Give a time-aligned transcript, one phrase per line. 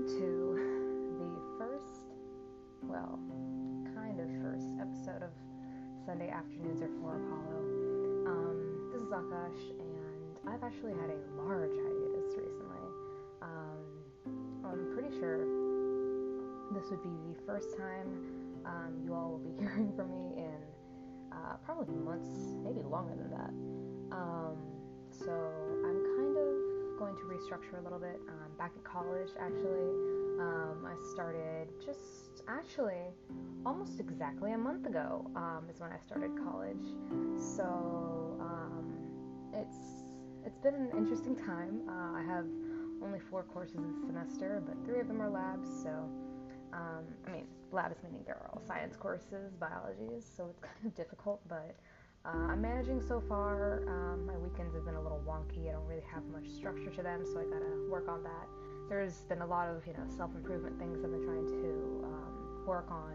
[0.00, 2.08] welcome to the first,
[2.82, 3.18] well,
[3.94, 5.30] kind of first episode of
[6.06, 7.60] Sunday Afternoons are for Apollo.
[8.26, 12.86] Um, this is Akash, and I've actually had a large hiatus recently.
[13.42, 15.44] Um, I'm pretty sure
[16.72, 18.08] this would be the first time
[18.64, 20.60] um, you all will be hearing from me in
[21.32, 22.28] uh, probably months,
[22.64, 24.16] maybe longer than that.
[24.16, 24.56] Um,
[25.10, 25.59] so
[27.16, 28.20] to restructure a little bit.
[28.28, 29.90] Um, back at college, actually,
[30.40, 33.12] um, I started just actually
[33.66, 36.86] almost exactly a month ago um, is when I started college.
[37.36, 38.94] So um,
[39.54, 40.04] it's
[40.44, 41.82] it's been an interesting time.
[41.88, 42.46] Uh, I have
[43.02, 45.68] only four courses this semester, but three of them are labs.
[45.82, 45.90] So
[46.72, 51.40] um, I mean, labs meaning they're all science courses, biologies, so it's kind of difficult,
[51.48, 51.76] but
[52.24, 53.80] uh, I'm managing so far.
[53.88, 55.68] Um, my weekends have been a little wonky.
[55.68, 58.46] I don't really have much structure to them, so I gotta work on that.
[58.90, 62.90] There's been a lot of you know self-improvement things I've been trying to um, work
[62.90, 63.14] on,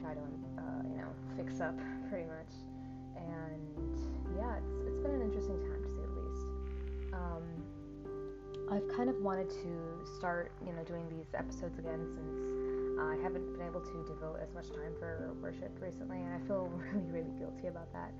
[0.00, 1.74] try to uh, you know fix up
[2.10, 2.54] pretty much,
[3.16, 3.98] and
[4.36, 6.46] yeah, it's it's been an interesting time to say the least.
[7.12, 7.42] Um,
[8.70, 9.72] I've kind of wanted to
[10.16, 14.52] start you know doing these episodes again since I haven't been able to devote as
[14.54, 18.10] much time for worship recently, and I feel really, really guilty about that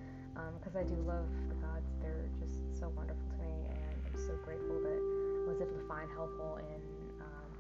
[0.58, 1.90] because um, I do love the gods.
[2.00, 5.86] They're just so wonderful to me, and I'm so grateful that I was able to
[5.90, 6.82] find HelPol in
[7.18, 7.50] um,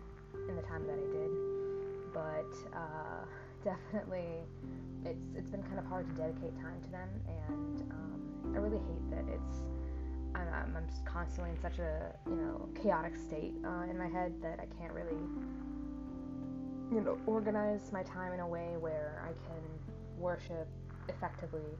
[0.48, 1.32] in the time that I did.
[2.14, 3.26] But uh,
[3.66, 4.46] definitely,
[5.04, 8.78] it's it's been kind of hard to dedicate time to them, and um, I really
[8.78, 9.66] hate that it's.
[10.34, 14.34] I'm, I'm just constantly in such a you know chaotic state uh, in my head
[14.40, 15.18] that I can't really
[16.92, 19.62] you know, organize my time in a way where I can
[20.18, 20.66] worship
[21.08, 21.76] effectively,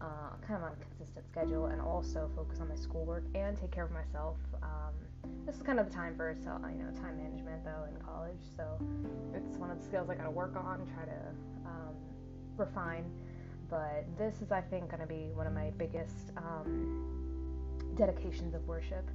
[0.00, 3.72] uh, kind of on a consistent schedule, and also focus on my schoolwork and take
[3.72, 4.36] care of myself.
[4.62, 4.94] Um,
[5.46, 8.78] this is kind of the time for you know time management though in college, so
[9.34, 11.20] it's one of the skills I got to work on, try to
[11.66, 11.94] um,
[12.56, 13.04] refine.
[13.68, 17.08] But this is, I think, going to be one of my biggest um,
[17.96, 19.08] dedications of worship,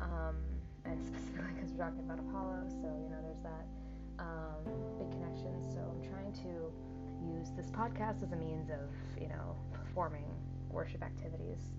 [0.00, 0.36] um,
[0.84, 3.64] and specifically because we're talking about Apollo, so you know there's that
[4.20, 4.60] um,
[4.98, 5.66] big connections.
[5.72, 6.70] So I'm trying to
[7.24, 8.88] use this podcast as a means of,
[9.20, 10.26] you know, performing
[10.70, 11.72] worship activities.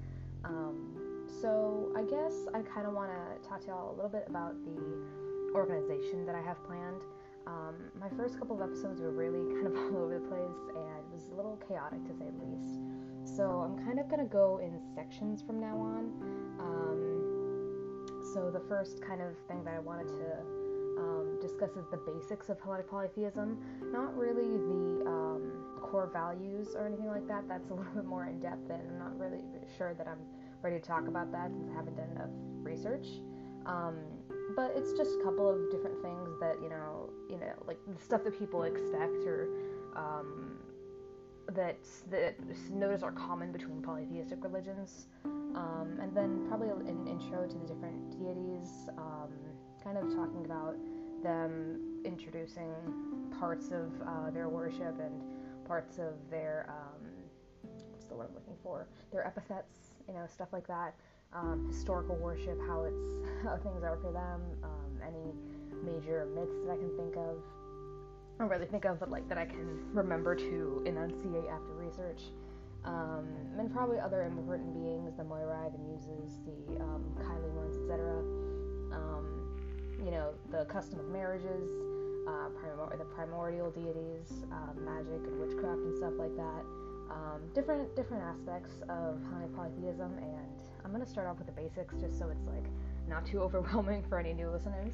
[0.44, 4.25] Um, so I guess I kind of want to talk to y'all a little bit
[4.28, 7.02] about the organization that I have planned.
[7.47, 10.97] Um, my first couple of episodes were really kind of all over the place and
[11.00, 12.79] it was a little chaotic to say the least.
[13.23, 16.12] So I'm kind of going to go in sections from now on.
[16.59, 17.31] Um,
[18.34, 20.60] so the first kind of thing that I wanted to
[21.01, 23.57] um, discusses the basics of Hellenic polytheism,
[23.91, 25.51] not really the um,
[25.81, 27.47] core values or anything like that.
[27.47, 29.41] That's a little bit more in depth, and I'm not really
[29.78, 30.22] sure that I'm
[30.61, 32.29] ready to talk about that since I haven't done enough
[32.61, 33.07] research.
[33.66, 33.95] Um,
[34.56, 38.01] but it's just a couple of different things that you know, you know, like the
[38.03, 39.47] stuff that people expect or
[39.95, 40.57] um,
[41.53, 41.78] that
[42.09, 42.35] that
[42.72, 48.11] notice are common between polytheistic religions, um, and then probably an intro to the different
[48.11, 49.29] deities um,
[49.84, 50.75] kind of talking about
[51.23, 52.73] them introducing
[53.39, 55.21] parts of uh, their worship and
[55.65, 57.07] parts of their um,
[57.91, 58.87] what's the word I'm looking for?
[59.11, 60.95] Their epithets, you know, stuff like that.
[61.33, 64.41] Um, historical worship, how it's how things are for them.
[64.63, 65.33] Um, any
[65.83, 67.37] major myths that I can think of,
[68.37, 72.21] don't really think of, but like that I can remember to enunciate after research.
[72.83, 73.27] Um,
[73.59, 78.17] and probably other important beings, the Moirai, the Muses, the um, Kylie ones, etc.
[78.91, 79.41] Um,
[80.03, 81.69] you know, the custom of marriages,
[82.28, 86.63] uh, primor- the primordial deities, uh, magic and witchcraft and stuff like that.
[87.09, 89.19] Um, different different aspects of
[89.56, 92.66] polytheism, and I'm gonna start off with the basics just so it's like
[93.07, 94.94] not too overwhelming for any new listeners.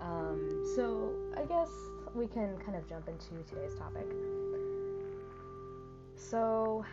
[0.00, 1.70] Um, so I guess
[2.14, 4.06] we can kind of jump into today's topic.
[6.16, 6.84] So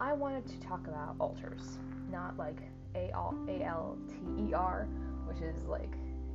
[0.00, 1.78] I wanted to talk about altars,
[2.10, 2.58] not like
[2.94, 4.86] A L T E R,
[5.26, 5.92] which is like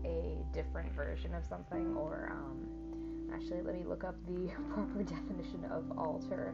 [0.08, 5.66] a different version of something, or um, actually, let me look up the proper definition
[5.72, 6.54] of altar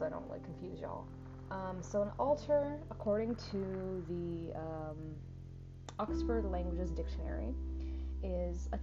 [0.00, 1.06] so I don't like confuse y'all.
[1.50, 4.96] Um, so an altar, according to the um,
[5.98, 7.54] Oxford Languages Dictionary,
[8.22, 8.78] is a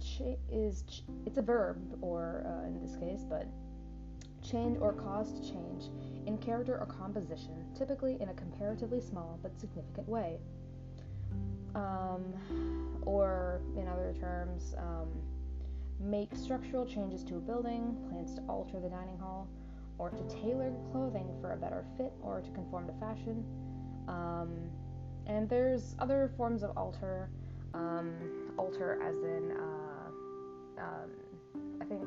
[0.50, 3.46] is ch- it's a verb, or uh, in this case, but
[4.42, 5.90] change or cause to change
[6.26, 10.38] in character or composition, typically in a comparatively small but significant way.
[11.74, 12.34] Um,
[13.02, 15.08] or in other terms, um,
[16.00, 19.48] make structural changes to a building, plans to alter the dining hall,
[19.98, 23.44] or to tailor clothing for a better fit or to conform to fashion.
[24.06, 24.70] Um,
[25.26, 27.28] and there's other forms of alter,
[27.74, 29.88] um, alter as in uh,
[30.80, 31.10] um,
[31.80, 32.02] I think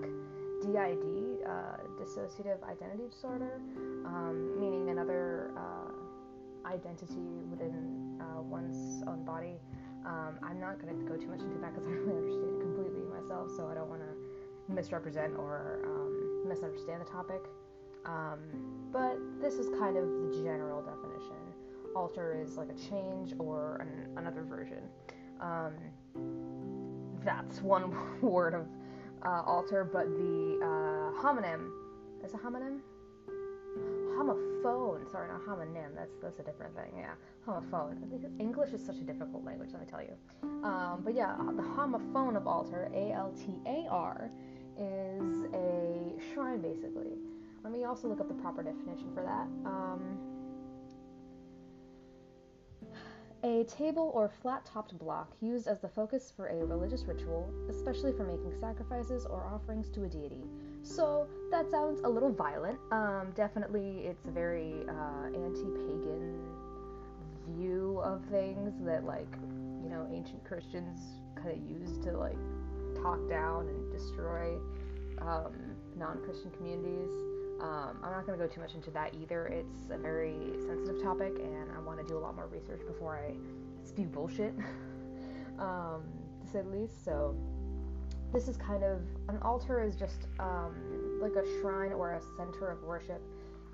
[0.61, 3.61] DID, uh, dissociative identity disorder,
[4.05, 8.00] um, meaning another uh, identity within
[8.41, 9.55] uh, one's own body.
[10.05, 12.57] Um, I'm not going to go too much into that because I don't really understand
[12.57, 17.41] it completely myself, so I don't want to misrepresent or um, misunderstand the topic.
[18.05, 18.39] Um,
[18.91, 21.37] but this is kind of the general definition.
[21.95, 24.81] Alter is like a change or an, another version.
[25.39, 25.73] Um,
[27.23, 28.65] that's one word of
[29.23, 31.69] uh, alter, but the uh, homonym
[32.23, 32.79] is a homonym.
[34.21, 35.95] Homophone, sorry, not homonym.
[35.95, 36.93] That's that's a different thing.
[36.95, 37.13] Yeah,
[37.47, 37.95] homophone.
[38.39, 39.69] English is such a difficult language.
[39.73, 40.15] Let me tell you.
[40.63, 44.29] Um, but yeah, the homophone of altar, A L T A R,
[44.77, 47.17] is a shrine basically.
[47.63, 49.47] Let me also look up the proper definition for that.
[49.67, 50.19] Um,
[53.43, 58.11] a table or flat topped block used as the focus for a religious ritual, especially
[58.13, 60.43] for making sacrifices or offerings to a deity.
[60.83, 62.79] So that sounds a little violent.
[62.91, 66.39] Um, definitely, it's a very uh, anti pagan
[67.47, 69.33] view of things that, like,
[69.83, 70.99] you know, ancient Christians
[71.35, 72.37] kind of used to, like,
[73.01, 74.55] talk down and destroy
[75.21, 75.53] um,
[75.95, 77.11] non Christian communities.
[77.61, 79.45] Um, I'm not going to go too much into that either.
[79.45, 83.19] It's a very sensitive topic, and I want to do a lot more research before
[83.19, 83.35] I
[83.87, 84.55] spew bullshit,
[85.59, 86.01] um,
[86.41, 87.05] to say the least.
[87.05, 87.35] So,
[88.33, 92.69] this is kind of an altar is just um, like a shrine or a center
[92.69, 93.21] of worship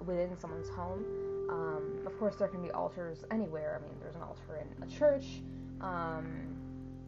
[0.06, 1.04] within someone's home.
[1.50, 3.80] Um, of course, there can be altars anywhere.
[3.80, 5.42] I mean, there's an altar in a church
[5.81, 6.56] um,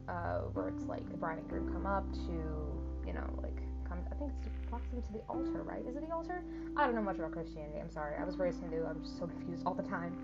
[0.08, 3.58] uh, where it's like the bride and groom come up to, you know, like
[3.88, 4.00] come.
[4.12, 5.84] I think it's walks them to the altar, right?
[5.88, 6.44] Is it the altar?
[6.78, 7.80] I don't know much about Christianity.
[7.80, 8.16] I'm sorry.
[8.20, 8.86] I was raised Hindu.
[8.86, 10.16] I'm just so confused all the time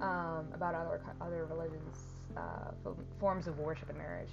[0.00, 1.98] um, about other other religions,
[2.36, 4.30] uh, forms of worship and marriage.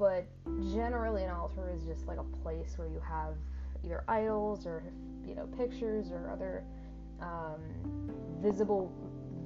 [0.00, 0.26] But
[0.72, 3.34] generally, an altar is just like a place where you have
[3.84, 4.82] either idols or
[5.26, 6.64] you know pictures or other
[7.20, 7.60] um,
[8.40, 8.90] visible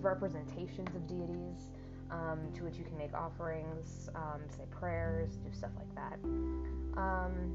[0.01, 1.73] representations of deities
[2.13, 6.19] um, to which you can make offerings, um, say prayers, do stuff like that.
[6.97, 7.53] Um,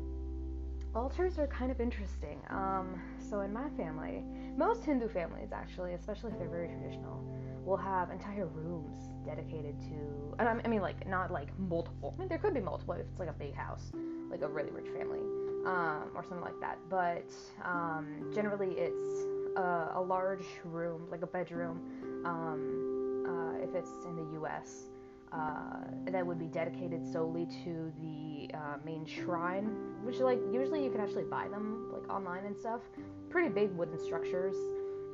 [0.93, 2.41] altars are kind of interesting.
[2.49, 4.23] Um, so in my family,
[4.57, 7.23] most Hindu families actually, especially if they're very traditional,
[7.69, 10.35] will have entire rooms dedicated to.
[10.39, 12.15] And I mean, like not like multiple.
[12.17, 13.91] I mean, there could be multiple if it's like a big house,
[14.31, 15.19] like a really rich family,
[15.67, 16.79] um, or something like that.
[16.89, 17.29] But
[17.63, 19.25] um, generally, it's
[19.55, 21.79] a, a, large room, like a bedroom.
[22.25, 24.87] Um, uh, if it's in the U.S.
[25.31, 29.67] Uh, that would be dedicated solely to the uh, main shrine,
[30.01, 32.81] which like usually you can actually buy them like online and stuff.
[33.29, 34.55] Pretty big wooden structures.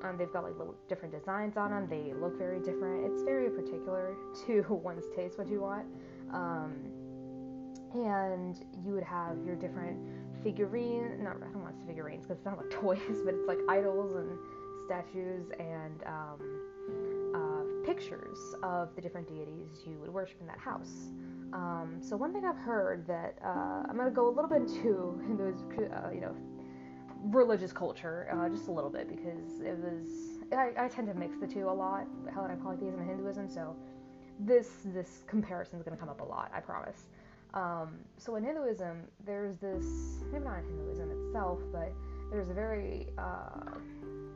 [0.09, 1.87] Um, they've got like little different designs on them.
[1.89, 3.11] They look very different.
[3.11, 4.15] It's very particular
[4.45, 5.85] to one's taste what you want.
[6.33, 6.73] Um,
[7.93, 9.97] and you would have your different
[10.43, 11.21] figurines.
[11.21, 13.59] Not I don't want to say figurines because it's not like toys, but it's like
[13.69, 14.37] idols and
[14.85, 16.55] statues and um,
[17.85, 21.11] pictures of the different deities you would worship in that house.
[21.53, 24.61] Um, so one thing I've heard that uh, I'm going to go a little bit
[24.75, 26.35] into Hindu's, uh, you know,
[27.25, 30.07] religious culture, uh, just a little bit because it was
[30.53, 33.49] I, I, tend to mix the two a lot, Hellenic polytheism and Hinduism.
[33.49, 33.75] So
[34.39, 37.07] this this comparison is going to come up a lot, I promise.
[37.53, 39.85] Um, so in Hinduism, there's this
[40.31, 41.93] maybe not in Hinduism itself, but
[42.31, 43.71] there's a very uh,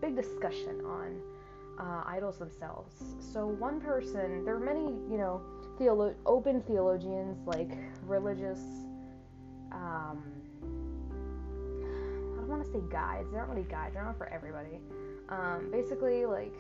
[0.02, 1.20] big discussion on
[1.80, 2.96] uh, idols themselves.
[3.20, 5.42] So one person, there are many, you know,
[5.80, 8.60] theolo- open theologians like religious.
[9.72, 10.39] Um,
[12.50, 13.32] want to say guides.
[13.32, 13.94] They're not really guides.
[13.94, 14.80] They're not for everybody.
[15.30, 16.56] Um, basically, like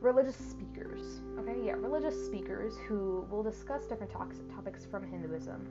[0.00, 1.20] religious speakers.
[1.38, 5.66] Okay, yeah, religious speakers who will discuss different topics from Hinduism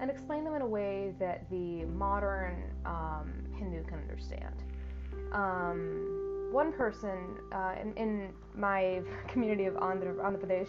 [0.00, 4.54] and explain them in a way that the modern um, Hindu can understand.
[5.32, 10.68] Um, one person uh, in, in, my community of Andhra, Andhra Pradesh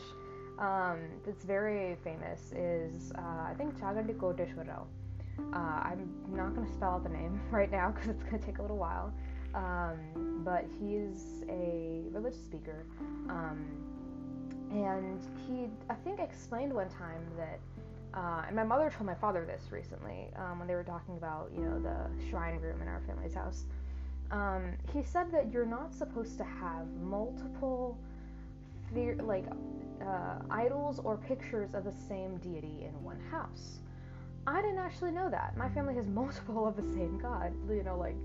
[0.60, 4.66] um, that's very famous is uh, I think Chaganti Koteshwar
[5.40, 8.46] uh, I'm not going to spell out the name right now because it's going to
[8.46, 9.14] take a little while.
[9.56, 12.86] Um, but he's a religious speaker.
[13.30, 13.66] Um,
[14.72, 17.60] and he, I think, explained one time that,
[18.16, 21.52] uh, and my mother told my father this recently um, when they were talking about,
[21.56, 23.66] you know, the shrine room in our family's house.
[24.32, 28.00] Um, he said that you're not supposed to have multiple,
[29.22, 29.46] like,
[30.02, 33.80] uh, idols or pictures of the same deity in one house.
[34.46, 35.56] I didn't actually know that.
[35.58, 37.54] My family has multiple of the same god.
[37.70, 38.16] You know, like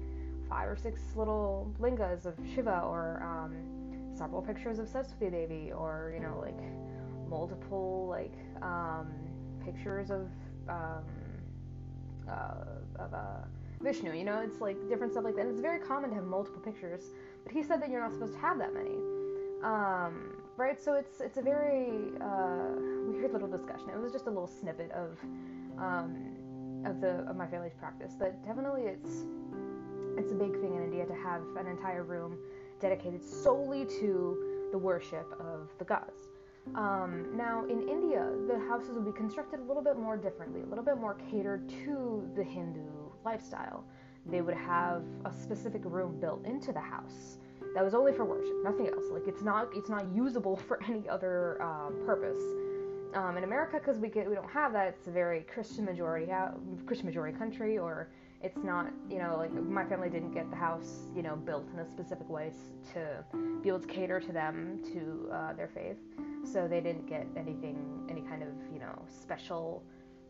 [0.48, 3.54] five or six little lingas of Shiva, or um,
[4.16, 6.58] several pictures of Saraswati Devi, or you know, like
[7.28, 8.32] multiple like
[8.62, 9.08] um,
[9.64, 10.28] pictures of
[10.68, 11.04] um,
[12.28, 13.44] uh, of uh,
[13.80, 14.12] Vishnu.
[14.12, 15.42] You know, it's like different stuff like that.
[15.42, 17.02] And it's very common to have multiple pictures,
[17.44, 18.96] but he said that you're not supposed to have that many.
[19.62, 20.80] Um, right?
[20.82, 22.74] So it's it's a very uh,
[23.06, 23.90] weird little discussion.
[23.90, 25.16] It was just a little snippet of
[25.80, 29.24] um, of the of my family's practice, but definitely it's
[30.16, 32.38] it's a big thing in India to have an entire room
[32.80, 36.30] dedicated solely to the worship of the gods.
[36.74, 40.66] Um, now, in India, the houses would be constructed a little bit more differently, a
[40.66, 42.84] little bit more catered to the Hindu
[43.24, 43.84] lifestyle.
[44.26, 47.38] They would have a specific room built into the house
[47.74, 49.04] that was only for worship, nothing else.
[49.10, 52.42] Like it's not it's not usable for any other um, purpose.
[53.14, 56.30] Um, in America, because we get, we don't have that, it's a very Christian majority
[56.86, 58.08] Christian majority country, or
[58.42, 61.80] it's not you know like my family didn't get the house you know built in
[61.80, 62.52] a specific way
[62.92, 63.24] to
[63.62, 65.96] be able to cater to them to uh, their faith,
[66.44, 69.82] so they didn't get anything any kind of you know special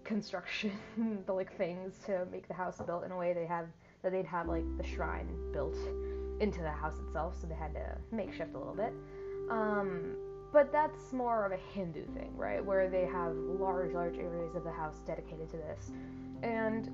[0.05, 0.73] construction
[1.27, 3.33] the like things to make the house built in a way.
[3.33, 3.67] They have
[4.03, 5.77] that they'd have like the shrine built
[6.41, 8.93] into the house itself, so they had to makeshift a little bit.
[9.51, 10.17] Um,
[10.53, 12.65] but that's more of a Hindu thing, right?
[12.65, 15.93] Where they have large, large areas of the house dedicated to this.
[16.43, 16.91] And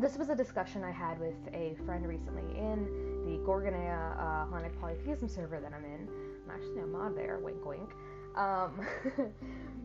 [0.00, 2.84] this was a discussion I had with a friend recently in
[3.24, 6.08] the Gorgonea uh, Polytheism server that I'm in.
[6.44, 7.90] I'm actually a mod there, wink wink.
[8.36, 8.80] Um,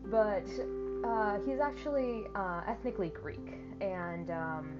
[0.06, 0.46] but
[1.04, 4.72] uh, he's actually uh, ethnically Greek, and um,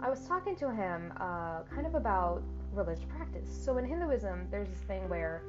[0.00, 2.42] I was talking to him uh, kind of about
[2.72, 3.48] religious practice.
[3.48, 5.42] So in Hinduism, there's this thing where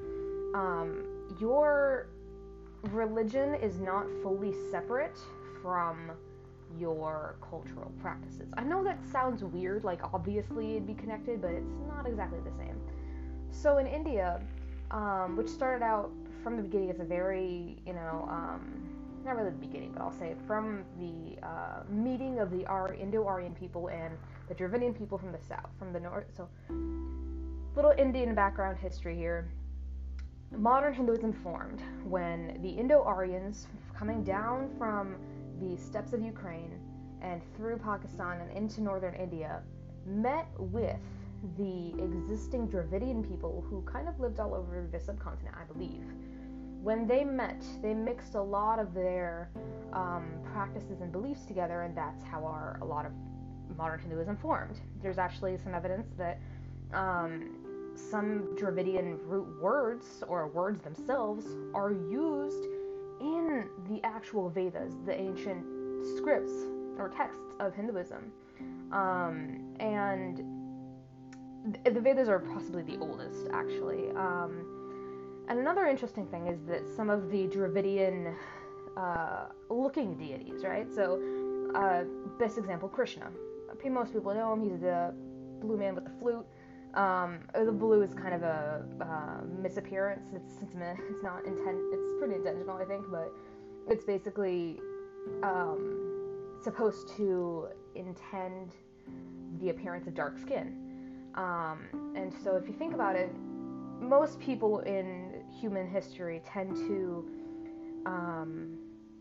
[0.53, 1.03] um,
[1.39, 2.07] your
[2.83, 5.17] religion is not fully separate
[5.61, 6.11] from
[6.77, 8.51] your cultural practices.
[8.57, 12.55] I know that sounds weird, like obviously it'd be connected, but it's not exactly the
[12.57, 12.79] same.
[13.51, 14.41] So in India,
[14.91, 16.11] um, which started out
[16.43, 18.87] from the beginning as a very, you know, um,
[19.25, 22.65] not really the beginning, but I'll say from the uh, meeting of the
[22.99, 24.17] Indo-Aryan people and
[24.47, 26.27] the Dravidian people from the south, from the north.
[26.35, 26.47] So,
[27.75, 29.49] little Indian background history here.
[30.55, 35.15] Modern Hinduism formed when the Indo-Aryans, coming down from
[35.59, 36.79] the steppes of Ukraine
[37.21, 39.61] and through Pakistan and into northern India,
[40.05, 40.99] met with
[41.57, 46.03] the existing Dravidian people who kind of lived all over the subcontinent, I believe.
[46.81, 49.49] When they met, they mixed a lot of their
[49.91, 53.11] um, practices and beliefs together, and that's how our a lot of
[53.75, 54.79] modern Hinduism formed.
[55.01, 56.39] There's actually some evidence that
[56.93, 57.66] um,
[57.97, 62.65] some Dravidian root words or words themselves are used
[63.19, 65.65] in the actual Vedas, the ancient
[66.17, 66.53] scripts
[66.97, 68.31] or texts of Hinduism.
[68.91, 70.43] Um, and
[71.83, 74.09] the Vedas are possibly the oldest, actually.
[74.11, 78.35] Um, and another interesting thing is that some of the Dravidian
[78.95, 80.87] uh, looking deities, right?
[80.93, 81.21] So,
[81.75, 82.03] uh,
[82.39, 83.29] best example, Krishna
[83.89, 84.61] most people know him.
[84.61, 85.13] He's the
[85.61, 86.45] blue man with the flute.
[86.93, 90.29] Um, the blue is kind of a uh, misappearance.
[90.33, 91.77] It's it's, it's not intent.
[91.93, 93.31] It's pretty intentional, I think, but
[93.87, 94.79] it's basically
[95.43, 98.71] um, supposed to intend
[99.59, 100.83] the appearance of dark skin.
[101.35, 103.31] Um, and so, if you think about it,
[103.99, 107.29] most people in human history tend to
[108.05, 108.77] um,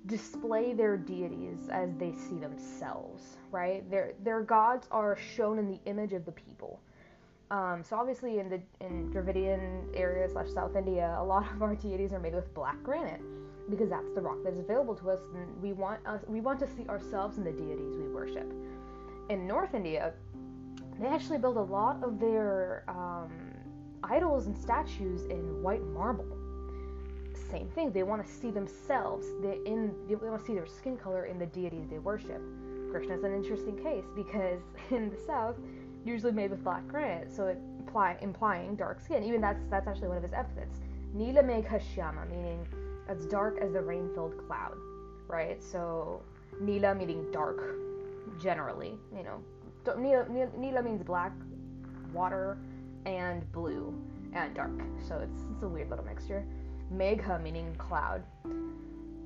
[0.07, 3.89] display their deities as they see themselves, right?
[3.91, 6.81] Their their gods are shown in the image of the people.
[7.51, 11.75] Um, so obviously, in the in Dravidian area slash South India, a lot of our
[11.75, 13.21] deities are made with black granite
[13.71, 16.59] because that's the rock that is available to us, and we want us we want
[16.61, 18.53] to see ourselves in the deities we worship.
[19.29, 20.13] In North India,
[21.01, 23.31] they actually build a lot of their um,
[24.03, 26.37] idols and statues in white marble
[27.51, 27.93] same thing.
[27.93, 29.27] They want to see themselves.
[29.43, 32.41] In they want to see their skin color in the deities they worship.
[32.91, 34.61] Krishna is an interesting case because
[34.91, 35.57] in the south,
[36.07, 39.23] usually made with black granite, so it imply, implying dark skin.
[39.25, 40.81] Even that's that's actually one of his epithets.
[41.15, 42.67] Nila Meghashyama, meaning
[43.09, 44.77] as dark as the rain-filled cloud,
[45.29, 45.63] right?
[45.63, 46.23] So
[46.61, 47.77] Nila meaning dark,
[48.41, 48.99] generally.
[49.17, 49.43] You know,
[49.97, 51.33] Nila, Nila means black,
[52.13, 52.59] water,
[53.07, 53.95] and blue,
[54.35, 54.79] and dark.
[55.09, 56.45] So it's it's a weird little mixture.
[56.93, 58.23] Megha meaning cloud.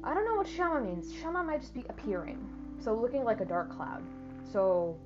[0.03, 1.13] I don't know what Shama means.
[1.21, 2.39] Shama might just be appearing,
[2.83, 4.03] so looking like a dark cloud.
[4.51, 4.97] So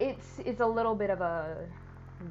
[0.00, 1.66] it's it's a little bit of a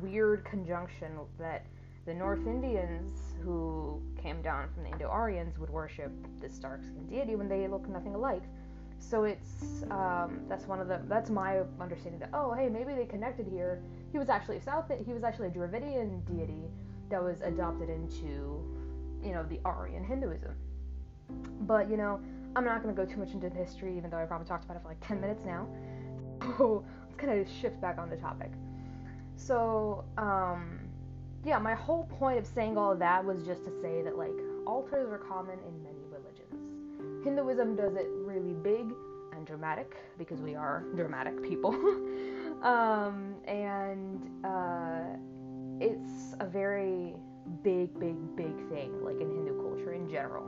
[0.02, 1.66] weird conjunction that
[2.06, 7.48] the North Indians who came down from the Indo-Aryans would worship this dark-skinned deity when
[7.48, 8.44] they look nothing alike.
[9.00, 13.06] So it's um, that's one of the that's my understanding that oh hey maybe they
[13.06, 13.82] connected here.
[14.12, 16.70] He was actually a South he was actually a Dravidian deity
[17.10, 18.64] that was adopted into
[19.24, 20.54] you know, the Aryan Hinduism.
[21.62, 22.20] But, you know,
[22.56, 24.78] I'm not going to go too much into history, even though I probably talked about
[24.78, 25.68] it for like 10 minutes now.
[27.18, 28.52] Kind of shift back on the topic.
[29.36, 30.80] So, um,
[31.46, 34.34] yeah, my whole point of saying all of that was just to say that like
[34.66, 37.24] altars are common in many religions.
[37.24, 38.94] Hinduism does it really big
[39.36, 41.72] and dramatic because we are dramatic people.
[42.62, 45.18] um, and uh,
[45.80, 47.14] it's a very
[47.64, 50.46] big, big, big thing, like in Hindu culture in general.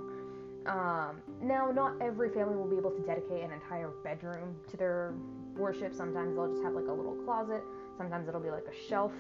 [0.66, 5.14] Um, now, not every family will be able to dedicate an entire bedroom to their
[5.56, 5.94] worship.
[5.94, 7.64] Sometimes they'll just have like a little closet.
[7.98, 9.14] Sometimes it'll be like a shelf.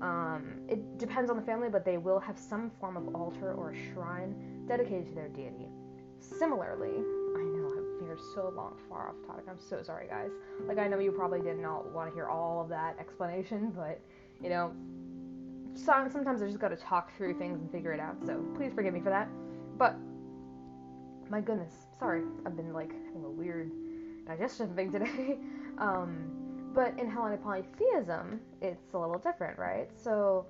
[0.00, 3.70] Um, it depends on the family, but they will have some form of altar or
[3.70, 4.34] a shrine
[4.66, 5.68] dedicated to their deity.
[6.18, 7.04] Similarly,
[7.36, 9.44] I know I've veered so long far off topic.
[9.48, 10.30] I'm so sorry, guys.
[10.66, 14.00] Like I know you probably did not want to hear all of that explanation, but
[14.40, 14.72] you know,
[15.74, 18.16] sometimes I just got to talk through things and figure it out.
[18.26, 19.28] So please forgive me for that.
[19.78, 19.96] But
[21.30, 23.70] my goodness, sorry, I've been like having a weird
[24.26, 25.38] digestion thing today.
[25.78, 29.88] Um, but in Hellenic polytheism, it's a little different, right?
[29.94, 30.46] So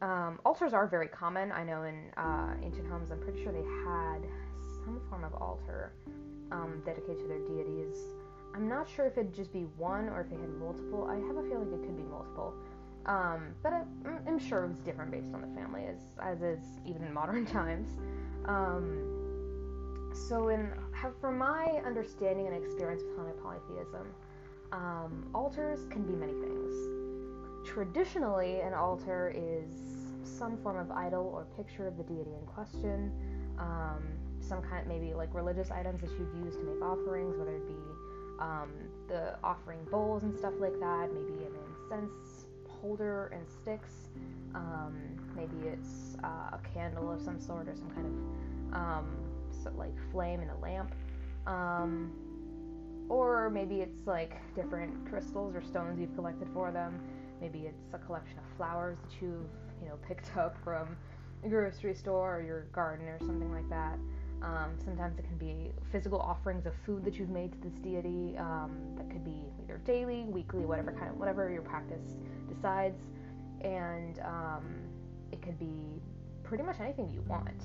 [0.00, 1.52] um, altars are very common.
[1.52, 4.22] I know in uh, ancient homes, I'm pretty sure they had
[4.84, 5.92] some form of altar
[6.50, 7.96] um, dedicated to their deities.
[8.54, 11.08] I'm not sure if it'd just be one or if they had multiple.
[11.08, 12.54] I have a feeling it could be multiple.
[13.06, 13.82] Um, but I,
[14.28, 17.46] am sure it was different based on the family, as, as is even in modern
[17.58, 17.88] times.
[18.46, 19.22] Um,
[20.28, 20.70] so, in
[21.20, 24.06] from my understanding and experience with Hellenic polytheism,
[24.72, 26.74] um, altars can be many things.
[27.66, 29.70] Traditionally, an altar is
[30.24, 33.12] some form of idol or picture of the deity in question.
[33.58, 34.02] Um,
[34.40, 37.74] some kind, maybe like religious items that you'd use to make offerings, whether it be
[38.40, 38.72] um,
[39.08, 42.46] the offering bowls and stuff like that, maybe an incense
[42.80, 44.08] holder and sticks.
[44.54, 44.94] Um,
[45.36, 49.06] maybe it's uh, a candle of some sort or some kind of um,
[49.62, 50.94] so like flame in a lamp.
[51.46, 52.12] Um,
[53.08, 57.00] or maybe it's like different crystals or stones you've collected for them.
[57.40, 59.46] Maybe it's a collection of flowers that you've
[59.82, 60.96] you know picked up from
[61.44, 63.98] a grocery store or your garden or something like that.
[64.42, 68.36] Um, sometimes it can be physical offerings of food that you've made to this deity.
[68.38, 72.16] Um, that could be either daily, weekly, whatever kind of whatever your practice
[72.52, 73.06] decides,
[73.60, 74.64] and um,
[75.30, 76.02] it could be
[76.42, 77.62] pretty much anything you want.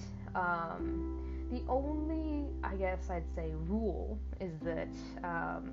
[1.51, 4.89] The only, I guess I'd say, rule is that
[5.23, 5.71] um,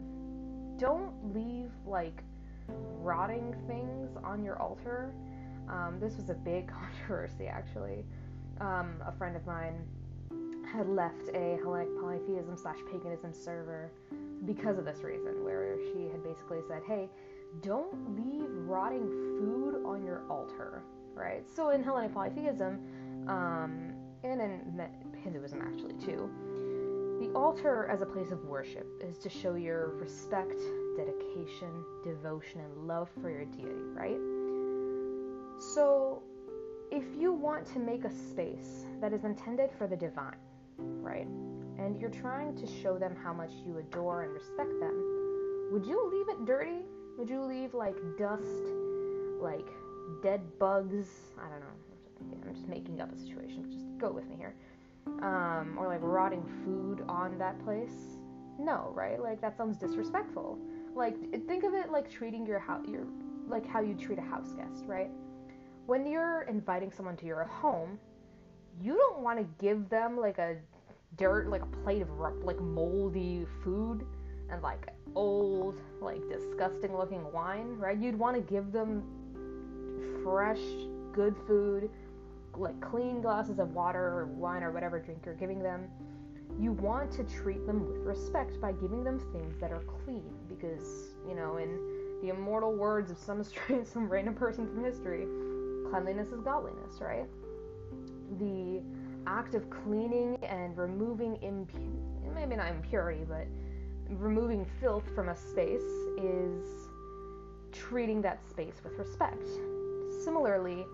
[0.79, 2.23] don't leave like
[2.69, 5.13] rotting things on your altar.
[5.69, 8.05] Um, this was a big controversy, actually.
[8.61, 9.87] Um, a friend of mine
[10.73, 13.91] had left a Hellenic polytheism slash paganism server
[14.45, 17.09] because of this reason, where she had basically said, "Hey,
[17.63, 19.09] don't leave rotting
[19.39, 20.83] food on your altar,
[21.15, 21.49] right?
[21.49, 22.81] So in Hellenic polytheism,
[23.29, 24.89] um, and in
[25.25, 26.31] Hinduism actually too,
[27.21, 30.61] the altar as a place of worship is to show your respect,
[30.97, 34.19] dedication, devotion, and love for your deity, right?
[35.75, 36.23] So
[36.93, 40.37] if you want to make a space that is intended for the divine,
[40.79, 41.27] right,
[41.79, 46.11] and you're trying to show them how much you adore and respect them, would you
[46.13, 46.85] leave it dirty
[47.17, 48.43] would you leave like dust,
[49.41, 49.69] like
[50.23, 51.07] dead bugs?
[51.39, 52.47] I don't know.
[52.47, 53.71] I'm just making up a situation.
[53.71, 54.55] Just go with me here.
[55.07, 58.19] Um, or like rotting food on that place?
[58.59, 59.21] No, right?
[59.21, 60.59] Like that sounds disrespectful.
[60.95, 63.07] Like think of it like treating your house, your
[63.47, 65.11] like how you treat a house guest, right?
[65.87, 67.99] When you're inviting someone to your home,
[68.81, 70.57] you don't want to give them like a
[71.17, 72.11] dirt, like a plate of
[72.43, 74.07] like moldy food
[74.51, 77.99] and like old, like disgusting looking wine, right?
[77.99, 79.03] You'd want to give them
[80.23, 80.61] fresh,
[81.13, 81.91] good food,
[82.57, 85.89] like clean glasses of water or wine or whatever drink you're giving them.
[86.61, 91.15] You want to treat them with respect by giving them things that are clean because,
[91.29, 91.79] you know, in
[92.23, 95.27] the immortal words of some strange, some random person from history,
[95.91, 97.27] cleanliness is godliness, right?
[98.39, 98.83] The
[99.27, 101.89] act of cleaning and removing impurity,
[102.35, 103.47] maybe not impurity, but
[104.09, 105.81] removing filth from a space
[106.19, 106.89] is
[107.73, 109.47] treating that space with respect.
[110.25, 110.87] Similarly,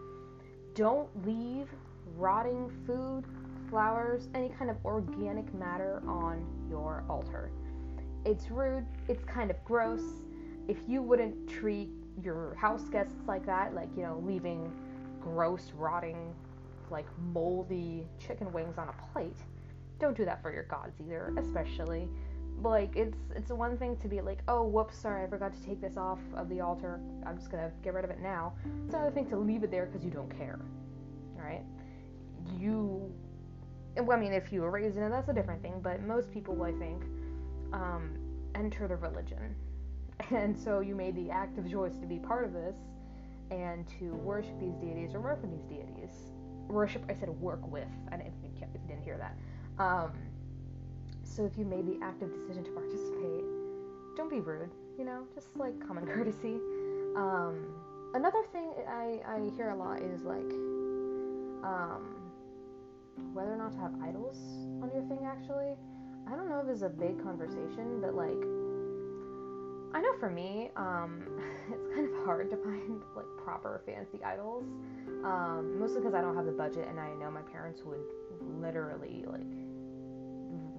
[0.75, 1.69] don't leave
[2.17, 3.25] rotting food,
[3.69, 7.51] flowers, any kind of organic matter on your altar.
[8.25, 10.03] It's rude, it's kind of gross.
[10.69, 11.91] If you wouldn't treat
[12.23, 14.73] your house guests like that, like, you know, leaving
[15.21, 16.35] gross, rotting,
[16.91, 19.37] like moldy chicken wings on a plate,
[19.99, 22.09] don't do that for your gods either, especially
[22.63, 25.81] like it's it's one thing to be like, oh whoops, sorry, I forgot to take
[25.81, 27.01] this off of the altar.
[27.27, 28.55] I'm just gonna get rid of it now.
[28.85, 30.59] It's another thing to leave it there because you don't care.
[31.35, 31.63] Right?
[32.59, 33.13] You,
[33.97, 35.81] I mean, if you were raised in it, that's a different thing.
[35.83, 37.03] But most people, I think,
[37.73, 38.19] um,
[38.55, 39.55] enter the religion
[40.31, 42.77] And so you made the active choice to be part of this
[43.51, 46.11] and to worship these deities or work with these deities.
[46.69, 47.89] Worship, I said work with.
[48.13, 48.35] I didn't,
[48.87, 49.83] didn't hear that.
[49.83, 50.13] Um,
[51.31, 53.45] so if you made the active decision to participate,
[54.17, 56.59] don't be rude, you know, just like common courtesy.
[57.17, 57.65] Um,
[58.15, 60.51] another thing I, I hear a lot is like
[61.63, 62.17] um,
[63.33, 64.37] whether or not to have idols
[64.83, 65.75] on your thing actually.
[66.27, 68.43] I don't know if it's a big conversation, but like
[69.93, 71.23] I know for me, um,
[71.73, 74.65] it's kind of hard to find like proper fancy idols.
[75.25, 78.01] Um, mostly because I don't have the budget, and I know my parents would
[78.61, 79.60] literally like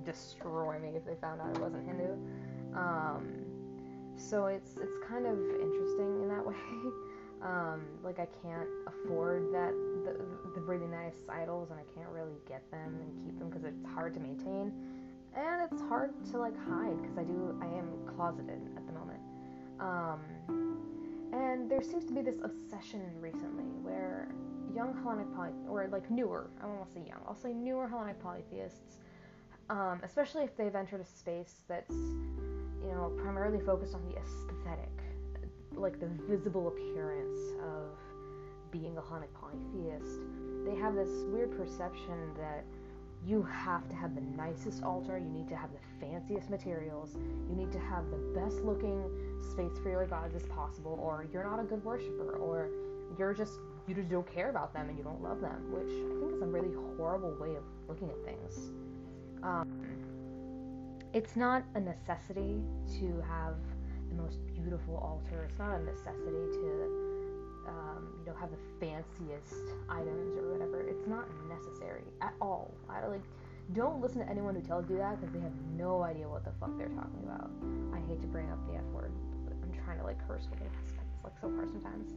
[0.05, 2.13] destroy me if they found out I wasn't Hindu.
[2.75, 3.45] Um,
[4.15, 6.55] so it's it's kind of interesting in that way.
[7.41, 9.73] Um, like I can't afford that
[10.05, 10.13] the,
[10.53, 13.83] the really nice idols, and I can't really get them and keep them because it's
[13.93, 14.71] hard to maintain,
[15.35, 19.19] and it's hard to like hide because I do I am closeted at the moment.
[19.79, 20.19] Um,
[21.33, 24.29] and there seems to be this obsession recently where
[24.75, 28.99] young Hellenic poly or like newer I won't say young I'll say newer Hellenic polytheists,
[29.71, 34.89] um, especially if they've entered a space that's you know primarily focused on the aesthetic
[35.73, 37.97] like the visible appearance of
[38.71, 40.19] being a Hellenic polytheist,
[40.65, 42.63] they have this weird perception that
[43.25, 47.15] you have to have the nicest altar, you need to have the fanciest materials,
[47.49, 49.03] you need to have the best looking
[49.51, 52.69] space for your gods as possible, or you're not a good worshiper, or
[53.17, 53.53] you're just
[53.88, 56.41] you just don't care about them and you don't love them, which I think is
[56.41, 58.71] a really horrible way of looking at things.
[59.43, 59.82] Um,
[61.13, 62.62] it's not a necessity
[62.99, 63.56] to have
[64.10, 65.47] the most beautiful altar.
[65.49, 70.82] It's not a necessity to, um, you know, have the fanciest items or whatever.
[70.82, 72.73] It's not necessary at all.
[72.89, 73.23] I like
[73.73, 76.51] don't listen to anyone who tells you that because they have no idea what the
[76.60, 77.49] fuck they're talking about.
[77.93, 79.12] I hate to bring up the F word,
[79.63, 80.71] I'm trying to like curse with it.
[80.86, 82.12] It's like so hard sometimes.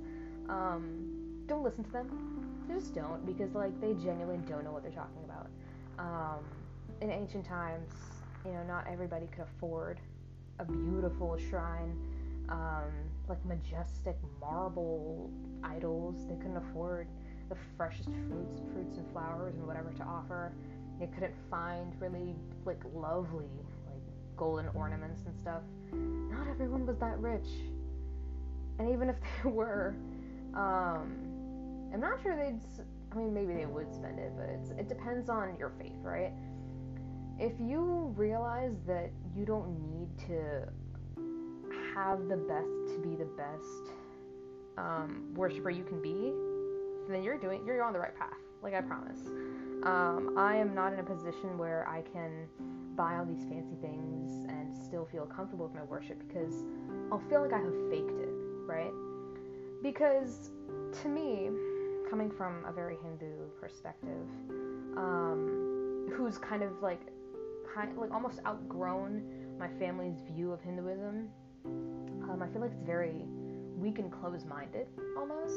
[0.48, 2.64] Um, don't listen to them.
[2.66, 5.48] Just don't because like they genuinely don't know what they're talking about.
[5.98, 6.44] Um,
[7.00, 7.90] in ancient times,
[8.44, 10.00] you know, not everybody could afford
[10.58, 11.96] a beautiful shrine,
[12.48, 12.92] um,
[13.28, 15.30] like majestic marble
[15.62, 16.26] idols.
[16.28, 17.08] They couldn't afford
[17.48, 20.52] the freshest fruits, fruits and flowers and whatever to offer.
[20.98, 23.48] They couldn't find really like lovely
[23.86, 24.02] like
[24.36, 25.62] golden ornaments and stuff.
[25.92, 27.48] Not everyone was that rich,
[28.78, 29.94] and even if they were,
[30.54, 31.16] um,
[31.92, 32.60] I'm not sure they'd.
[33.12, 36.32] I mean, maybe they would spend it, but it depends on your faith, right?
[37.38, 40.68] If you realize that you don't need to
[41.94, 43.94] have the best to be the best
[44.76, 46.32] um, worshiper you can be,
[47.08, 48.38] then you're doing you're on the right path.
[48.62, 49.18] Like I promise.
[49.82, 52.48] Um, I am not in a position where I can
[52.96, 56.62] buy all these fancy things and still feel comfortable with my worship because
[57.12, 58.32] I'll feel like I have faked it,
[58.66, 58.92] right?
[59.82, 60.50] Because
[61.02, 61.50] to me,
[62.08, 64.26] coming from a very Hindu perspective,
[64.96, 67.00] um, who's kind of like
[67.74, 69.22] kind like almost outgrown
[69.58, 71.28] my family's view of Hinduism.
[71.64, 73.24] Um, I feel like it's very
[73.76, 75.54] weak and closed-minded almost.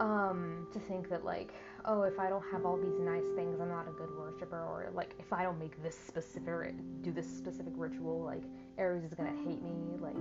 [0.00, 1.52] Um, to think that like,
[1.84, 4.90] oh, if I don't have all these nice things, I'm not a good worshiper, or
[4.94, 8.42] like if I don't make this specific, do this specific ritual, like
[8.78, 9.96] Ares is gonna hate me.
[10.00, 10.16] Like,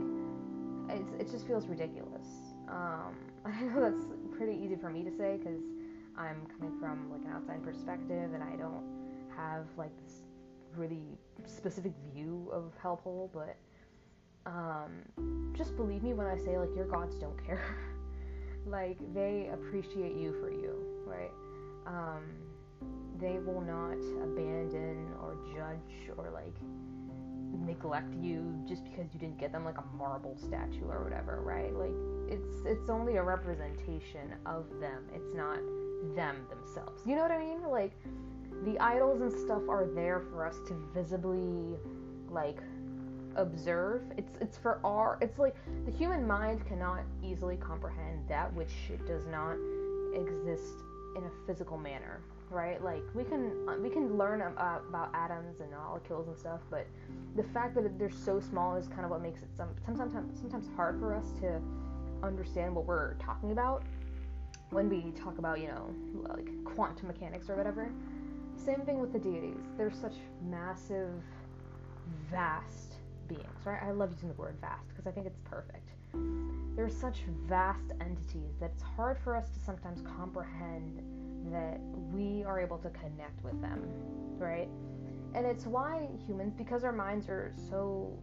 [1.00, 2.28] it's, it just feels ridiculous.
[2.67, 3.15] Um,
[3.46, 4.06] I know that's
[4.38, 5.62] pretty easy for me to say because
[6.17, 8.84] I'm coming from like an outside perspective, and I don't
[9.36, 10.22] have like this
[10.76, 13.58] really specific view of HelPol, but
[14.46, 14.92] um,
[15.56, 17.64] just believe me when I say like your gods don't care.
[18.66, 21.32] like they appreciate you for you, right?
[21.88, 22.24] Um,
[23.20, 26.56] they will not abandon or judge or like
[27.54, 31.74] neglect you just because you didn't get them like a marble statue or whatever, right?
[31.76, 31.94] Like
[32.32, 35.06] it's it's only a representation of them.
[35.14, 35.60] It's not
[36.16, 37.02] them themselves.
[37.06, 37.62] You know what I mean?
[37.70, 37.92] Like
[38.63, 41.78] the idols and stuff are there for us to visibly
[42.30, 42.60] like
[43.36, 44.04] observe.
[44.17, 48.74] It's it's for our it's like the human mind cannot easily comprehend that which
[49.08, 49.56] does not
[50.13, 50.74] exist
[51.15, 52.21] in a physical manner
[52.52, 52.84] right?
[52.84, 56.86] Like we can we can learn about, about atoms and molecules and stuff but
[57.36, 60.67] the fact that they're so small is kind of what makes it some sometimes sometimes
[60.76, 61.62] hard for us to
[62.24, 63.84] understand what we're talking about
[64.69, 65.89] when we talk about you know
[66.28, 67.89] like quantum mechanics or whatever
[68.62, 69.63] same thing with the deities.
[69.78, 71.24] They're such massive,
[72.30, 72.95] vast
[73.28, 73.82] beings, right?
[73.84, 75.89] I love using the word vast because I think it's perfect.
[76.76, 81.02] They're such vast entities that it's hard for us to sometimes comprehend
[81.52, 81.80] that
[82.13, 83.84] we are able to connect with them,
[84.38, 84.69] right?
[85.34, 88.17] And it's why humans, because our minds are so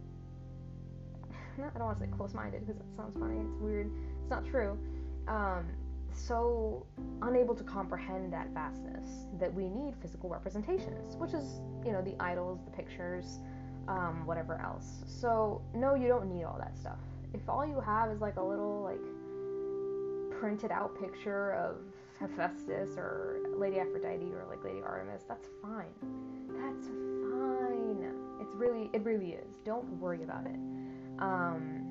[1.59, 3.37] I don't want to say close-minded because that sounds funny.
[3.39, 3.91] It's weird.
[4.21, 4.77] It's not true.
[5.27, 5.65] Um,
[6.19, 6.85] so
[7.21, 12.15] unable to comprehend that vastness that we need physical representations, which is you know the
[12.19, 13.39] idols, the pictures,
[13.87, 15.03] um, whatever else.
[15.05, 16.99] So no, you don't need all that stuff.
[17.33, 21.77] If all you have is like a little like printed out picture of
[22.19, 25.93] Hephaestus or Lady Aphrodite or like Lady Artemis, that's fine.
[26.49, 28.11] That's fine.
[28.41, 29.55] It's really, it really is.
[29.65, 30.59] Don't worry about it.
[31.19, 31.88] Um,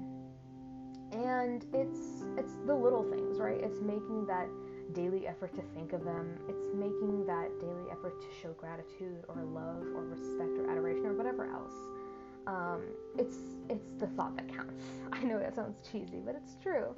[1.12, 3.60] and it's it's the little things, right?
[3.60, 4.48] It's making that
[4.92, 6.38] daily effort to think of them.
[6.48, 11.14] It's making that daily effort to show gratitude or love or respect or adoration or
[11.14, 11.74] whatever else.
[12.46, 12.82] Um,
[13.18, 13.36] it's
[13.68, 14.84] it's the thought that counts.
[15.12, 16.94] I know that sounds cheesy, but it's true.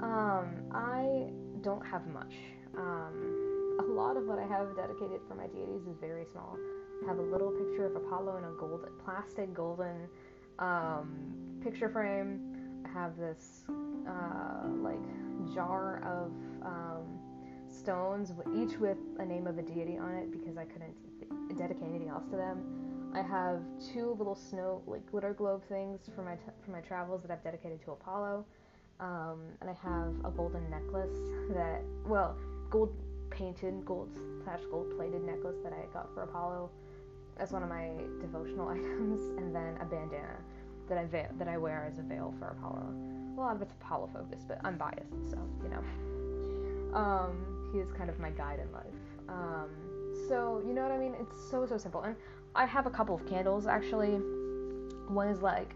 [0.00, 1.30] Um, I
[1.62, 2.34] don't have much.
[2.76, 6.58] Um, a lot of what I have dedicated for my deities is very small.
[7.02, 10.08] I have a little picture of Apollo in a gold, plastic golden
[10.58, 12.51] um, picture frame.
[12.94, 13.64] Have this
[14.06, 15.02] uh, like
[15.54, 16.32] jar of
[16.66, 17.18] um,
[17.68, 20.94] stones, each with a name of a deity on it because I couldn't
[21.56, 23.12] dedicate anything else to them.
[23.14, 23.60] I have
[23.92, 27.44] two little snow like glitter globe things for my t- for my travels that I've
[27.44, 28.46] dedicated to Apollo,
[29.00, 31.16] um, and I have a golden necklace
[31.50, 32.36] that well
[32.70, 32.94] gold
[33.30, 34.08] painted gold
[34.44, 36.70] slash gold plated necklace that I got for Apollo
[37.38, 40.36] as one of my devotional items, and then a bandana
[40.88, 42.94] that I veil, that I wear as a veil for Apollo.
[43.36, 46.98] A lot of it's Apollo focused, but I'm biased, so you know.
[46.98, 48.84] Um, he is kind of my guide in life.
[49.28, 49.70] Um,
[50.28, 51.14] so you know what I mean?
[51.18, 52.14] It's so so simple, and
[52.54, 54.20] I have a couple of candles actually.
[55.08, 55.74] One is like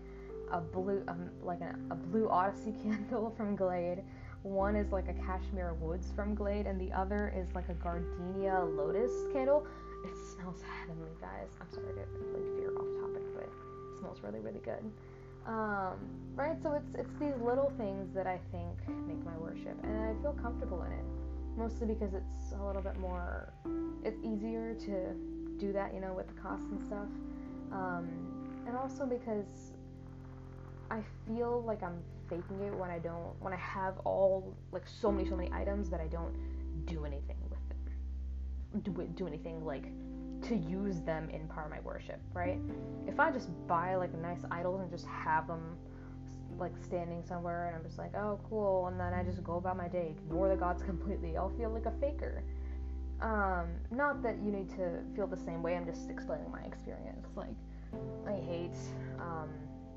[0.53, 4.03] a blue, um, like a, a blue Odyssey candle from Glade.
[4.43, 8.65] One is like a Cashmere Woods from Glade, and the other is like a Gardenia
[8.65, 9.67] Lotus candle.
[10.05, 11.49] It smells heavenly, guys.
[11.61, 13.06] I'm sorry to like veer off topic,
[13.99, 14.91] smells really, really good.
[15.47, 15.97] Um,
[16.35, 16.61] right?
[16.63, 20.33] So it's it's these little things that I think make my worship, and I feel
[20.33, 21.05] comfortable in it.
[21.57, 23.53] Mostly because it's a little bit more,
[24.05, 25.15] it's easier to
[25.59, 27.09] do that, you know, with the costs and stuff.
[27.73, 28.09] Um,
[28.67, 29.73] and also because
[30.91, 35.11] I feel like I'm faking it when I don't, when I have all, like, so
[35.11, 36.37] many, so many items that I don't
[36.85, 38.83] do anything with them.
[38.83, 39.87] Do, do anything, like,
[40.43, 42.59] to use them in part of my worship, right?
[43.07, 45.77] If I just buy, like, nice idols and just have them,
[46.59, 49.77] like, standing somewhere and I'm just like, oh, cool, and then I just go about
[49.77, 52.43] my day, ignore the gods completely, I'll feel like a faker.
[53.21, 57.27] Um, not that you need to feel the same way, I'm just explaining my experience.
[57.35, 57.57] Like,
[58.27, 58.77] I hate
[59.19, 59.49] um,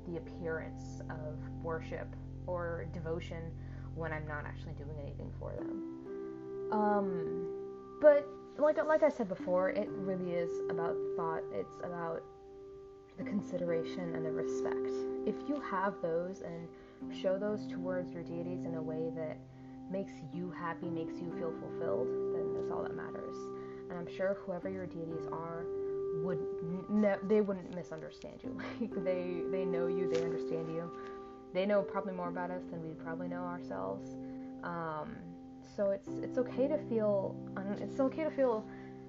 [0.08, 2.08] the appearance of worship
[2.46, 3.50] or devotion
[3.94, 6.70] when I'm not actually doing anything for them.
[6.72, 8.26] Um, but
[8.58, 11.42] like like I said before, it really is about thought.
[11.52, 12.22] It's about
[13.18, 14.88] the consideration and the respect.
[15.26, 16.68] If you have those and
[17.14, 19.36] show those towards your deities in a way that
[19.90, 23.36] makes you happy, makes you feel fulfilled, then that's all that matters.
[23.88, 25.64] And I'm sure whoever your deities are
[26.22, 26.38] would
[26.88, 28.58] ne- they wouldn't misunderstand you.
[28.80, 30.90] Like they they know you, they understand you.
[31.52, 34.16] They know probably more about us than we probably know ourselves.
[34.62, 35.16] Um,
[35.76, 37.34] so it's it's okay to feel
[37.80, 38.64] it's okay to feel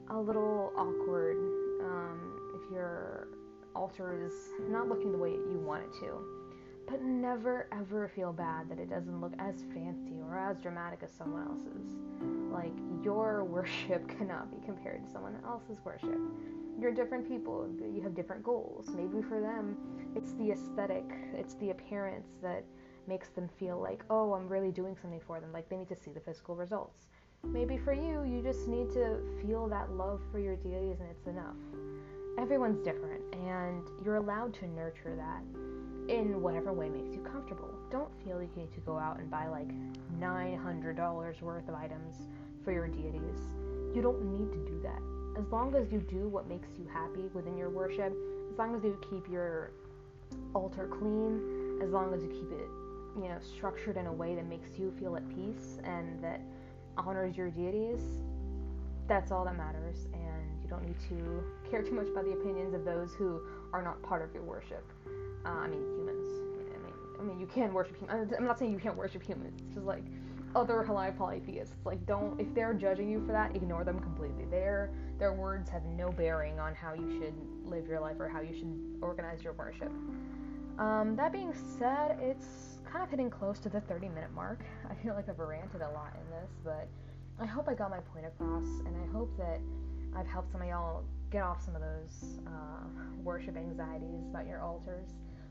[0.09, 1.37] a little awkward
[1.83, 2.19] um,
[2.55, 3.27] if your
[3.75, 4.33] altar is
[4.69, 6.19] not looking the way you want it to
[6.91, 11.11] but never ever feel bad that it doesn't look as fancy or as dramatic as
[11.11, 11.95] someone else's.
[12.51, 16.19] Like, your worship cannot be compared to someone else's worship.
[16.79, 18.89] You're different people, you have different goals.
[18.89, 19.77] Maybe for them,
[20.15, 22.65] it's the aesthetic, it's the appearance that
[23.07, 25.51] makes them feel like, oh, I'm really doing something for them.
[25.51, 27.07] Like, they need to see the physical results.
[27.43, 31.27] Maybe for you, you just need to feel that love for your deities and it's
[31.27, 31.55] enough.
[32.37, 35.41] Everyone's different, and you're allowed to nurture that
[36.07, 37.69] in whatever way makes you comfortable.
[37.91, 39.67] Don't feel like you need to go out and buy like
[40.19, 42.27] $900 worth of items
[42.63, 43.39] for your deities.
[43.93, 45.01] You don't need to do that.
[45.39, 48.13] As long as you do what makes you happy within your worship,
[48.51, 49.71] as long as you keep your
[50.53, 52.67] altar clean, as long as you keep it,
[53.15, 56.41] you know, structured in a way that makes you feel at peace and that
[56.97, 58.01] honors your deities,
[59.07, 60.07] that's all that matters.
[60.13, 63.41] And you don't need to care too much about the opinions of those who
[63.73, 64.85] are not part of your worship.
[65.45, 66.27] Uh, I mean, humans.
[66.73, 68.33] I mean, I mean, you can worship humans.
[68.37, 69.59] I'm not saying you can't worship humans.
[69.65, 70.03] It's just like
[70.55, 71.75] other halal polytheists.
[71.85, 74.45] Like, don't if they're judging you for that, ignore them completely.
[74.45, 77.33] Their their words have no bearing on how you should
[77.65, 79.91] live your life or how you should organize your worship.
[80.77, 84.59] Um, that being said, it's kind of hitting close to the 30 minute mark.
[84.89, 86.87] I feel like I've ranted a lot in this, but
[87.39, 89.59] I hope I got my point across, and I hope that
[90.15, 92.83] I've helped some of y'all get off some of those uh,
[93.23, 95.07] worship anxieties about your altars.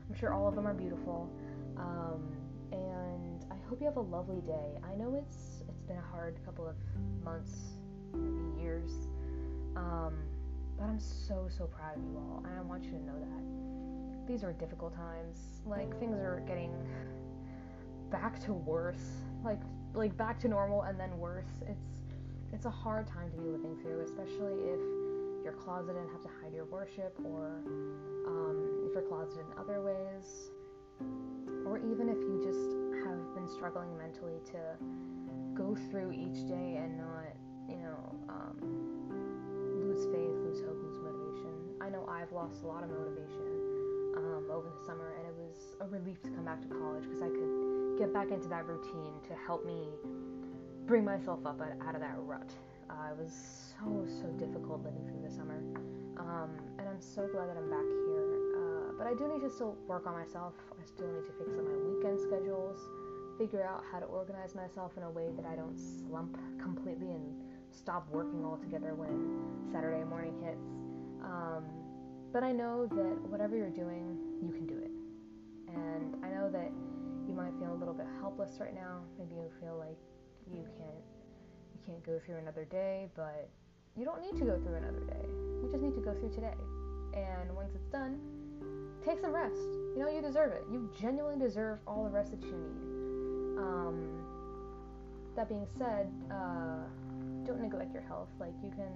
[0.07, 1.29] I'm sure all of them are beautiful.
[1.77, 2.21] Um,
[2.71, 4.77] and I hope you have a lovely day.
[4.83, 6.75] I know it's it's been a hard couple of
[7.23, 7.77] months,
[8.13, 8.91] maybe years.
[9.75, 10.13] Um,
[10.77, 14.27] but I'm so so proud of you all, and I want you to know that
[14.27, 15.37] these are difficult times.
[15.65, 16.71] Like things are getting
[18.11, 19.61] back to worse, like
[19.93, 21.63] like back to normal and then worse.
[21.67, 21.91] It's
[22.53, 24.79] it's a hard time to be living through, especially if
[25.43, 27.63] you're closeted and have to hide your worship, or
[28.27, 30.51] um, if you're closeted in other ways,
[31.65, 32.75] or even if you just
[33.07, 34.59] have been struggling mentally to
[35.55, 37.33] go through each day and not,
[37.67, 38.59] you know, um,
[39.79, 41.55] lose faith, lose hope, lose motivation.
[41.81, 43.47] I know I've lost a lot of motivation
[44.17, 47.21] um, over the summer, and it was a relief to come back to college because
[47.21, 47.70] I could
[48.01, 49.85] get back into that routine to help me
[50.87, 52.49] bring myself up out of that rut.
[52.89, 53.29] Uh, it was
[53.77, 55.61] so so difficult living through the summer,
[56.17, 58.25] um, and I'm so glad that I'm back here.
[58.57, 60.55] Uh, but I do need to still work on myself.
[60.73, 62.81] I still need to fix up my weekend schedules,
[63.37, 67.37] figure out how to organize myself in a way that I don't slump completely and
[67.69, 70.65] stop working altogether when Saturday morning hits.
[71.21, 71.69] Um,
[72.33, 74.89] but I know that whatever you're doing, you can do it.
[75.69, 76.71] And I know that
[77.31, 78.99] you might feel a little bit helpless right now.
[79.17, 79.97] Maybe you feel like
[80.51, 81.03] you can't
[81.71, 83.49] you can't go through another day, but
[83.95, 85.25] you don't need to go through another day.
[85.63, 86.59] You just need to go through today.
[87.13, 88.19] And once it's done,
[89.05, 89.55] take some rest.
[89.95, 90.63] You know, you deserve it.
[90.69, 93.57] You genuinely deserve all the rest that you need.
[93.57, 94.25] Um,
[95.37, 96.83] that being said, uh,
[97.45, 98.29] don't neglect your health.
[98.41, 98.91] Like you can,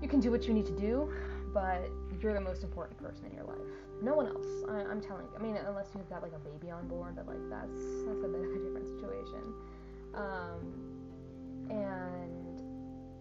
[0.00, 1.12] you can do what you need to do,
[1.54, 1.88] but
[2.20, 3.70] you're the most important person in your life.
[4.02, 4.46] No one else.
[4.68, 5.38] I, am telling you.
[5.38, 8.28] I mean, unless you've got like a baby on board, but like that's that's a
[8.28, 9.54] bit of a different situation.
[10.14, 12.60] Um, and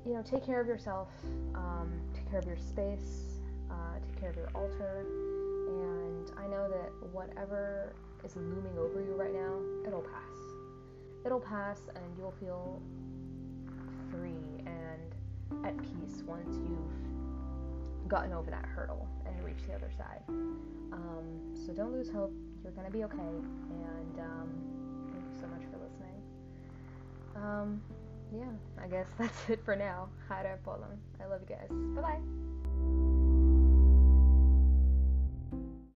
[0.05, 1.09] you know, take care of yourself.
[1.53, 3.39] Um, take care of your space.
[3.69, 5.05] Uh, take care of your altar.
[5.67, 7.93] And I know that whatever
[8.25, 10.33] is looming over you right now, it'll pass.
[11.25, 12.81] It'll pass, and you'll feel
[14.11, 17.12] free and at peace once you've
[18.13, 20.21] gotten over that hurdle and reached the other side.
[20.29, 22.31] Um, so don't lose hope.
[22.61, 23.17] You're gonna be okay.
[23.17, 24.49] And um,
[25.11, 26.21] thank you so much for listening.
[27.35, 27.81] Um,
[28.31, 30.09] yeah, I guess that's it for now.
[30.29, 30.99] Hi, Apollon.
[31.19, 31.69] I love you guys.
[31.95, 33.12] Bye bye.